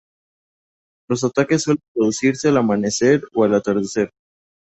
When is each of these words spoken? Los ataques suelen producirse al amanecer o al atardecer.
Los 1.07 1.23
ataques 1.23 1.61
suelen 1.61 1.79
producirse 1.93 2.47
al 2.47 2.57
amanecer 2.57 3.21
o 3.35 3.43
al 3.43 3.53
atardecer. 3.53 4.09